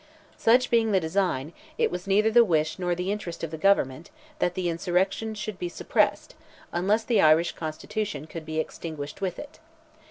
[0.39, 4.09] Such being the design, it was neither the wish nor the interest of the Government,
[4.39, 6.33] that the insurrection should be suppressed,
[6.71, 9.59] unless the Irish constitution could be extinguished with it.